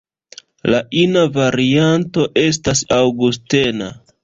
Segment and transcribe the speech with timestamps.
[0.73, 3.95] La ina varianto estas Aŭgustena.